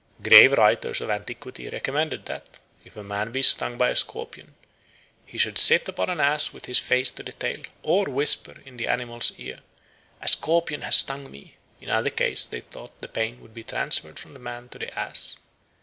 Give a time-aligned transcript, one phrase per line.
[0.19, 4.55] Grave writers of antiquity recommended that, if a man be stung by a scorpion,
[5.27, 8.77] he should sit upon an ass with his face to the tail, or whisper in
[8.77, 9.59] the animal's ear,
[10.19, 14.17] "A scorpion has stung me"; in either case, they thought, the pain would be transferred
[14.17, 15.37] from the man to the ass.